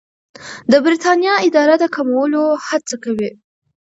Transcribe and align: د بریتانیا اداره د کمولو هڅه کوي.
د 0.71 0.73
بریتانیا 0.85 1.33
اداره 1.47 1.75
د 1.79 1.85
کمولو 1.95 2.43
هڅه 2.67 2.95
کوي. 3.03 3.29